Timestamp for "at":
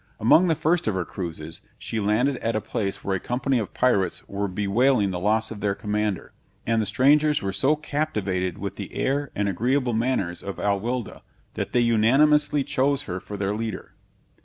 2.37-2.55